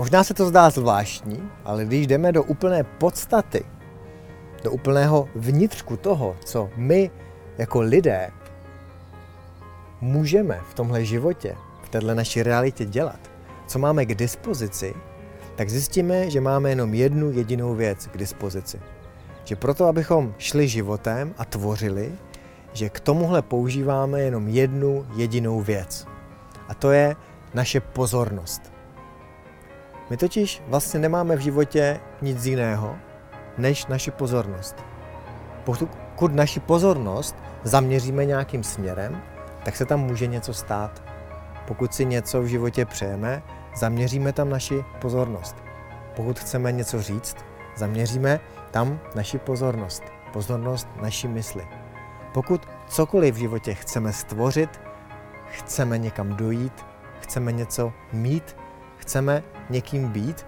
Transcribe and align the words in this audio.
Možná 0.00 0.24
se 0.24 0.34
to 0.34 0.46
zdá 0.46 0.70
zvláštní, 0.70 1.50
ale 1.64 1.84
když 1.84 2.06
jdeme 2.06 2.32
do 2.32 2.42
úplné 2.42 2.84
podstaty, 2.84 3.64
do 4.64 4.72
úplného 4.72 5.28
vnitřku 5.34 5.96
toho, 5.96 6.36
co 6.44 6.70
my 6.76 7.10
jako 7.58 7.80
lidé 7.80 8.30
můžeme 10.00 10.60
v 10.70 10.74
tomhle 10.74 11.04
životě, 11.04 11.56
v 11.82 11.88
této 11.88 12.14
naší 12.14 12.42
realitě 12.42 12.84
dělat, 12.84 13.20
co 13.66 13.78
máme 13.78 14.06
k 14.06 14.14
dispozici, 14.14 14.94
tak 15.56 15.70
zjistíme, 15.70 16.30
že 16.30 16.40
máme 16.40 16.70
jenom 16.70 16.94
jednu 16.94 17.30
jedinou 17.30 17.74
věc 17.74 18.06
k 18.06 18.16
dispozici. 18.16 18.80
Že 19.44 19.56
proto, 19.56 19.86
abychom 19.86 20.34
šli 20.38 20.68
životem 20.68 21.34
a 21.38 21.44
tvořili, 21.44 22.12
že 22.72 22.88
k 22.88 23.00
tomuhle 23.00 23.42
používáme 23.42 24.20
jenom 24.20 24.48
jednu 24.48 25.06
jedinou 25.16 25.60
věc. 25.60 26.06
A 26.68 26.74
to 26.74 26.90
je 26.90 27.16
naše 27.54 27.80
pozornost. 27.80 28.79
My 30.10 30.16
totiž 30.16 30.62
vlastně 30.66 31.00
nemáme 31.00 31.36
v 31.36 31.40
životě 31.40 32.00
nic 32.22 32.46
jiného, 32.46 32.96
než 33.58 33.86
naši 33.86 34.10
pozornost. 34.10 34.76
Pokud 35.64 36.34
naši 36.34 36.60
pozornost 36.60 37.36
zaměříme 37.64 38.24
nějakým 38.24 38.64
směrem, 38.64 39.22
tak 39.64 39.76
se 39.76 39.84
tam 39.84 40.00
může 40.00 40.26
něco 40.26 40.54
stát. 40.54 41.02
Pokud 41.66 41.94
si 41.94 42.04
něco 42.04 42.42
v 42.42 42.46
životě 42.46 42.84
přejeme, 42.86 43.42
zaměříme 43.76 44.32
tam 44.32 44.50
naši 44.50 44.84
pozornost. 45.00 45.56
Pokud 46.16 46.38
chceme 46.38 46.72
něco 46.72 47.02
říct, 47.02 47.36
zaměříme 47.76 48.40
tam 48.70 49.00
naši 49.14 49.38
pozornost, 49.38 50.02
pozornost 50.32 50.88
naší 51.02 51.28
mysli. 51.28 51.66
Pokud 52.32 52.68
cokoliv 52.88 53.34
v 53.34 53.38
životě 53.38 53.74
chceme 53.74 54.12
stvořit, 54.12 54.80
chceme 55.50 55.98
někam 55.98 56.36
dojít, 56.36 56.84
chceme 57.20 57.52
něco 57.52 57.92
mít, 58.12 58.56
chceme 59.00 59.42
někým 59.70 60.08
být, 60.08 60.46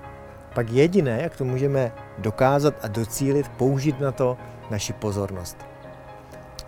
pak 0.55 0.71
jediné, 0.71 1.23
jak 1.23 1.37
to 1.37 1.45
můžeme 1.45 1.93
dokázat 2.19 2.75
a 2.83 2.89
docílit, 2.89 3.49
použít 3.49 4.01
na 4.01 4.13
to 4.13 4.37
naši 4.71 4.93
pozornost. 4.93 5.57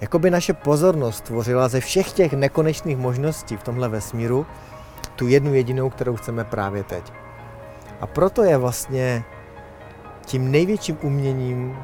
Jakoby 0.01 0.31
naše 0.31 0.53
pozornost 0.53 1.25
tvořila 1.25 1.69
ze 1.69 1.81
všech 1.81 2.13
těch 2.13 2.33
nekonečných 2.33 2.97
možností 2.97 3.57
v 3.57 3.63
tomhle 3.63 3.89
vesmíru 3.89 4.47
tu 5.17 5.29
jednu 5.29 5.55
jedinou, 5.55 5.91
kterou 5.91 6.17
chceme 6.17 6.45
právě 6.45 6.85
teď. 6.85 7.13
A 8.01 8.07
proto 8.07 8.43
je 8.43 8.57
vlastně 8.57 9.25
tím 10.27 10.51
největším 10.51 10.99
uměním 11.03 11.77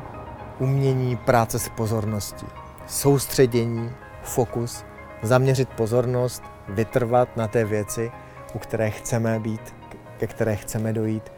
umění 0.61 1.17
práce 1.17 1.59
s 1.59 1.69
pozorností. 1.69 2.47
Soustředění, 2.87 3.91
fokus, 4.23 4.85
zaměřit 5.23 5.69
pozornost, 5.69 6.43
vytrvat 6.69 7.37
na 7.37 7.49
té 7.49 7.65
věci, 7.65 8.13
u 8.55 8.59
které 8.59 8.91
chceme 8.91 9.41
být, 9.41 9.75
ke 10.21 10.27
které 10.27 10.57
chceme 10.57 10.93
dojít, 10.93 11.33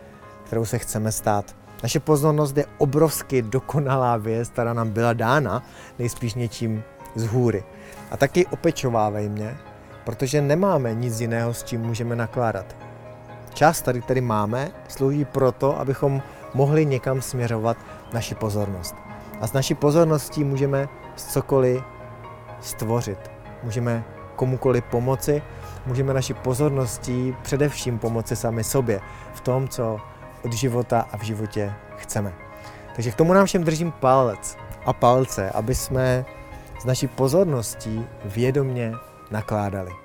kterou 0.45 0.65
se 0.65 0.79
chceme 0.79 1.13
stát. 1.13 1.57
Naše 1.83 2.01
pozornost 2.01 2.57
je 2.57 2.67
obrovsky 2.79 3.43
dokonalá 3.43 4.17
věc, 4.17 4.49
která 4.49 4.73
nám 4.75 4.91
byla 4.91 5.13
dána 5.13 5.63
nejspíš 5.99 6.35
něčím 6.35 6.83
z 7.15 7.27
hůry. 7.27 7.65
A 8.11 8.17
taky 8.17 8.47
opečovávej 8.47 9.29
mě, 9.29 9.57
protože 10.05 10.43
nemáme 10.43 10.95
nic 10.95 11.21
jiného, 11.21 11.55
s 11.55 11.63
čím 11.63 11.81
můžeme 11.81 12.17
nakládat. 12.17 12.77
Čas 13.55 13.83
tady, 13.83 14.21
máme, 14.21 14.71
slouží 14.89 15.25
proto, 15.25 15.79
abychom 15.79 16.23
mohli 16.55 16.87
někam 16.87 17.23
směřovat 17.23 17.77
naši 18.13 18.35
pozornost. 18.35 18.95
A 19.41 19.47
s 19.47 19.53
naší 19.53 19.75
pozorností 19.75 20.45
můžeme 20.45 20.89
cokoliv 21.17 21.83
stvořit. 22.61 23.31
Můžeme 23.63 24.05
komukoliv 24.37 24.85
pomoci, 24.85 25.43
můžeme 25.87 26.15
naší 26.15 26.35
pozorností 26.35 27.37
především 27.43 27.99
pomoci 27.99 28.37
sami 28.37 28.65
sobě 28.65 29.01
v 29.35 29.41
tom, 29.41 29.69
co 29.69 30.01
od 30.45 30.53
života 30.53 31.09
a 31.13 31.17
v 31.17 31.23
životě 31.23 31.73
chceme. 31.97 32.33
Takže 32.95 33.11
k 33.11 33.15
tomu 33.15 33.33
nám 33.33 33.47
všem 33.47 33.65
držím 33.65 33.93
palec 33.93 34.57
a 34.87 34.93
palce, 34.93 35.51
aby 35.51 35.75
jsme 35.75 36.25
s 36.81 36.85
naší 36.85 37.09
pozorností 37.09 38.07
vědomně 38.25 38.93
nakládali. 39.31 40.02